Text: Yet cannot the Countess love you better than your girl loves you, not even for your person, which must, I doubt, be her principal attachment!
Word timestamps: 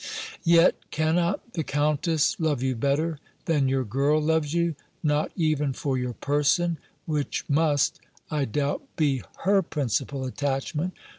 Yet 0.43 0.73
cannot 0.89 1.53
the 1.53 1.63
Countess 1.63 2.35
love 2.39 2.63
you 2.63 2.75
better 2.75 3.19
than 3.45 3.67
your 3.67 3.83
girl 3.83 4.19
loves 4.19 4.51
you, 4.51 4.73
not 5.03 5.31
even 5.35 5.73
for 5.73 5.95
your 5.95 6.13
person, 6.13 6.79
which 7.05 7.45
must, 7.47 7.99
I 8.31 8.45
doubt, 8.45 8.81
be 8.95 9.21
her 9.43 9.61
principal 9.61 10.25
attachment! 10.25 10.95